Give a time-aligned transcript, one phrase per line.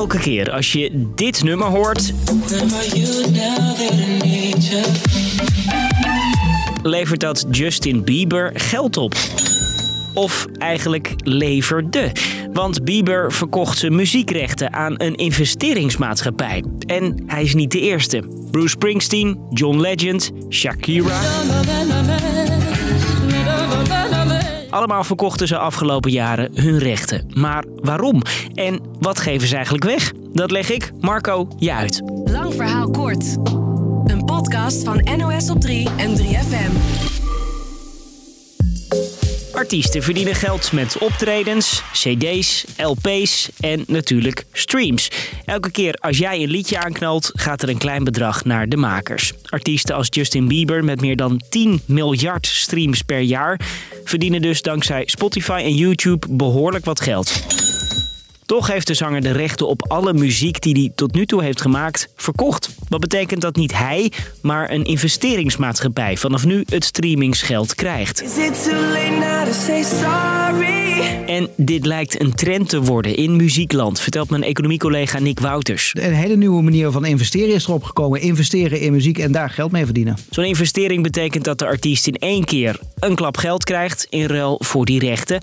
[0.00, 2.12] Elke keer als je dit nummer hoort,
[6.82, 9.14] levert dat Justin Bieber geld op.
[10.14, 12.12] Of eigenlijk leverde.
[12.52, 16.64] Want Bieber verkocht zijn muziekrechten aan een investeringsmaatschappij.
[16.86, 18.22] En hij is niet de eerste.
[18.50, 21.20] Bruce Springsteen, John Legend, Shakira.
[24.70, 27.30] Allemaal verkochten ze afgelopen jaren hun rechten.
[27.34, 28.22] Maar waarom?
[28.54, 30.12] En wat geven ze eigenlijk weg?
[30.32, 32.02] Dat leg ik, Marco, je uit.
[32.24, 33.36] Lang verhaal kort.
[34.04, 36.49] Een podcast van NOS op 3 en 3FM.
[39.70, 45.10] Artiesten verdienen geld met optredens, cd's, lp's en natuurlijk streams.
[45.44, 49.32] Elke keer als jij een liedje aanknalt, gaat er een klein bedrag naar de makers.
[49.44, 53.60] Artiesten als Justin Bieber met meer dan 10 miljard streams per jaar
[54.04, 57.59] verdienen dus dankzij Spotify en YouTube behoorlijk wat geld.
[58.50, 61.60] Toch heeft de zanger de rechten op alle muziek die hij tot nu toe heeft
[61.60, 62.74] gemaakt verkocht.
[62.88, 68.24] Wat betekent dat niet hij, maar een investeringsmaatschappij vanaf nu het streamingsgeld krijgt.
[71.26, 75.92] En dit lijkt een trend te worden in muziekland, vertelt mijn economiecollega Nick Wouters.
[75.98, 78.20] Een hele nieuwe manier van investeren is erop gekomen.
[78.20, 80.16] Investeren in muziek en daar geld mee verdienen.
[80.30, 84.60] Zo'n investering betekent dat de artiest in één keer een klap geld krijgt in ruil
[84.62, 85.40] voor die rechten.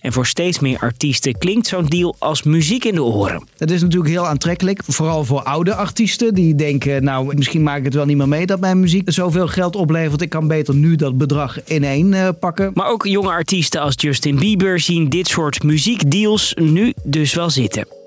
[0.00, 3.44] En voor steeds meer artiesten klinkt zo'n deal als muziek in de oren.
[3.56, 4.82] Dat is natuurlijk heel aantrekkelijk.
[4.86, 8.46] Vooral voor oude artiesten die denken, nou misschien maak ik het wel niet meer mee
[8.46, 10.22] dat mijn muziek zoveel geld oplevert.
[10.22, 12.70] Ik kan beter nu dat bedrag in één uh, pakken.
[12.74, 17.99] Maar ook jonge artiesten als Justin Bieber zien dit soort muziekdeals nu dus wel zitten.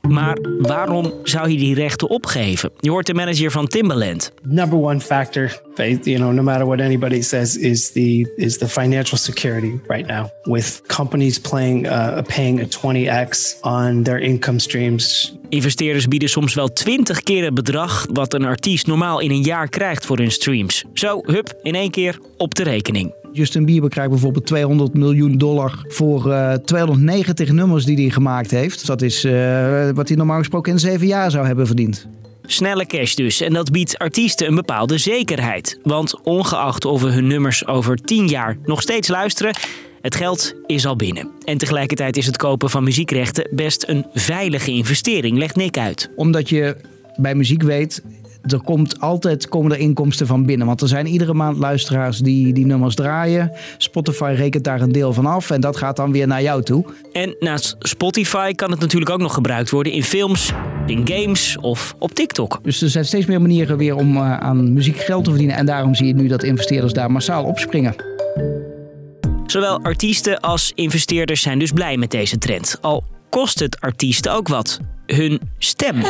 [0.00, 2.70] Maar waarom zou je die rechten opgeven?
[2.80, 4.32] Je hoort de manager van Timbaland.
[4.42, 5.62] Number one factor,
[6.02, 10.26] you know, no matter what anybody says, is the is the financial security right now.
[10.42, 15.37] With companies playing, uh, paying a 20x on their income streams.
[15.48, 19.68] Investeerders bieden soms wel 20 keer het bedrag wat een artiest normaal in een jaar
[19.68, 20.84] krijgt voor hun streams.
[20.94, 23.14] Zo, hup, in één keer op de rekening.
[23.32, 28.86] Justin Bieber krijgt bijvoorbeeld 200 miljoen dollar voor uh, 290 nummers die hij gemaakt heeft.
[28.86, 32.08] Dat is uh, wat hij normaal gesproken in zeven jaar zou hebben verdiend.
[32.42, 33.40] Snelle cash dus.
[33.40, 35.78] En dat biedt artiesten een bepaalde zekerheid.
[35.82, 39.54] Want ongeacht of we hun nummers over 10 jaar nog steeds luisteren,
[40.00, 41.28] het geld is al binnen.
[41.44, 46.10] En tegelijkertijd is het kopen van muziekrechten best een veilige investering, legt Nick uit.
[46.16, 46.76] Omdat je
[47.16, 48.02] bij muziek weet,
[48.42, 50.66] er komt altijd komen er inkomsten van binnen.
[50.66, 53.52] Want er zijn iedere maand luisteraars die die nummers draaien.
[53.78, 56.84] Spotify rekent daar een deel van af en dat gaat dan weer naar jou toe.
[57.12, 60.52] En naast Spotify kan het natuurlijk ook nog gebruikt worden in films,
[60.86, 62.60] in games of op TikTok.
[62.62, 65.56] Dus er zijn steeds meer manieren weer om uh, aan muziek geld te verdienen.
[65.56, 67.94] En daarom zie je nu dat investeerders daar massaal opspringen.
[69.50, 72.78] Zowel artiesten als investeerders zijn dus blij met deze trend.
[72.80, 74.80] Al kost het artiesten ook wat.
[75.06, 76.02] Hun stem.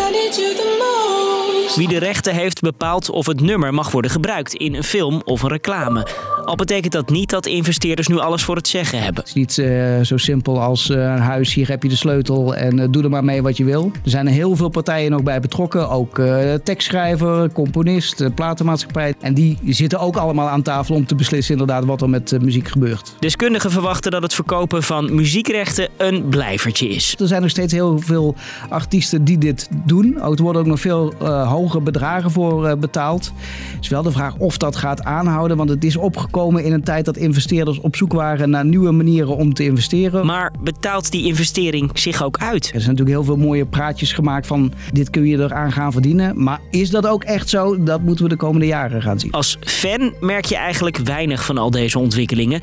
[1.74, 5.42] Wie de rechten heeft bepaalt of het nummer mag worden gebruikt in een film of
[5.42, 6.06] een reclame.
[6.48, 9.20] Al betekent dat niet dat investeerders nu alles voor het zeggen hebben.
[9.20, 12.54] Het is niet uh, zo simpel als uh, een huis, hier heb je de sleutel
[12.54, 13.90] en uh, doe er maar mee wat je wil.
[14.04, 15.88] Er zijn heel veel partijen nog bij betrokken.
[15.90, 16.20] Ook
[16.64, 19.14] tekstschrijver, componist, platenmaatschappij.
[19.20, 22.68] En die zitten ook allemaal aan tafel om te beslissen inderdaad wat er met muziek
[22.68, 23.14] gebeurt.
[23.20, 27.16] Deskundigen verwachten dat het verkopen van muziekrechten een blijvertje is.
[27.18, 28.34] Er zijn nog steeds heel veel
[28.68, 30.20] artiesten die dit doen.
[30.20, 33.32] Er worden ook nog veel hoge bedragen voor betaald.
[33.74, 36.82] Het is wel de vraag of dat gaat aanhouden, want het is opgekomen in een
[36.82, 40.26] tijd dat investeerders op zoek waren naar nieuwe manieren om te investeren.
[40.26, 42.64] Maar betaalt die investering zich ook uit?
[42.64, 46.42] Er zijn natuurlijk heel veel mooie praatjes gemaakt van dit kun je eraan gaan verdienen.
[46.42, 47.82] Maar is dat ook echt zo?
[47.82, 49.30] Dat moeten we de komende jaren gaan zien.
[49.30, 52.60] Als fan merk je eigenlijk weinig van al deze ontwikkelingen.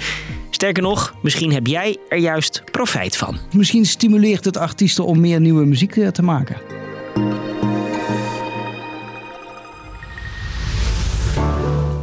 [0.50, 3.38] Sterker nog, misschien heb jij er juist profijt van.
[3.52, 6.56] Misschien stimuleert het artiesten om meer nieuwe muziek te maken.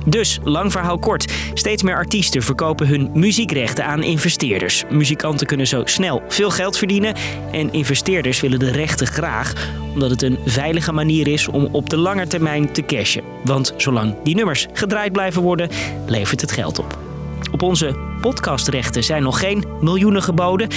[0.06, 1.32] Dus, lang verhaal kort.
[1.54, 4.84] Steeds meer artiesten verkopen hun muziekrechten aan investeerders.
[4.90, 7.14] Muzikanten kunnen zo snel veel geld verdienen.
[7.52, 9.52] En investeerders willen de rechten graag,
[9.92, 13.22] omdat het een veilige manier is om op de lange termijn te cashen.
[13.44, 15.70] Want zolang die nummers gedraaid blijven worden,
[16.06, 16.98] levert het geld op.
[17.52, 20.68] Op onze podcastrechten zijn nog geen miljoenen geboden.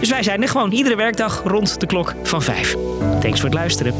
[0.00, 2.76] Dus wij zijn er gewoon iedere werkdag rond de klok van 5.
[3.20, 3.94] Thanks voor het luisteren.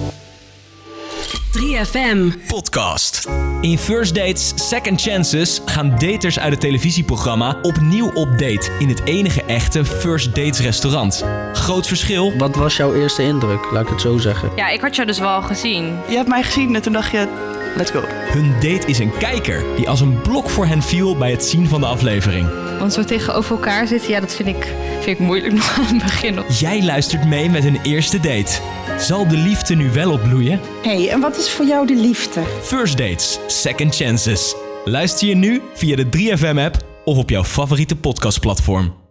[1.59, 3.29] 3FM Podcast.
[3.61, 9.01] In First Dates Second Chances gaan daters uit het televisieprogramma opnieuw op date in het
[9.05, 11.25] enige echte First Dates restaurant.
[11.53, 12.37] Groot verschil.
[12.37, 14.51] Wat was jouw eerste indruk, laat ik het zo zeggen?
[14.57, 15.97] Ja, ik had jou dus wel gezien.
[16.09, 17.29] Je hebt mij gezien en toen dacht je,
[17.77, 18.01] let's go.
[18.07, 21.69] Hun date is een kijker die als een blok voor hen viel bij het zien
[21.69, 22.49] van de aflevering.
[22.79, 26.03] Want zo tegenover elkaar zitten, ja, dat vind ik, vind ik moeilijk nog aan het
[26.03, 26.39] begin.
[26.59, 28.53] Jij luistert mee met hun eerste date.
[28.99, 30.61] Zal de liefde nu wel opbloeien?
[30.83, 32.43] hey, en wat is voor jou de liefde?
[32.63, 34.55] First Dates, Second Chances.
[34.85, 39.10] Luister je nu via de 3FM-app of op jouw favoriete podcastplatform.